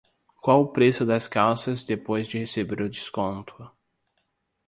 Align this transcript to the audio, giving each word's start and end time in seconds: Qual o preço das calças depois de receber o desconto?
Qual 0.41 0.61
o 0.63 0.67
preço 0.67 1.05
das 1.05 1.27
calças 1.27 1.83
depois 1.85 2.25
de 2.25 2.39
receber 2.39 2.81
o 2.81 2.89
desconto? 2.89 3.69